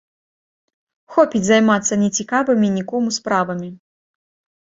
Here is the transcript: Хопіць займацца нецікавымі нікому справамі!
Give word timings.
Хопіць 1.17 1.41
займацца 1.49 1.93
нецікавымі 2.03 2.67
нікому 2.77 3.09
справамі! 3.19 3.69